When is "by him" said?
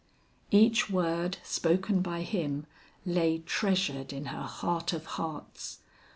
2.01-2.65